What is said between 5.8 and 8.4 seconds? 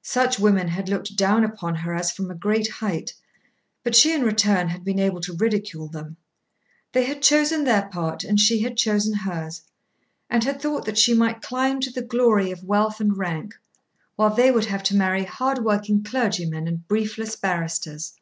them. They had chosen their part, and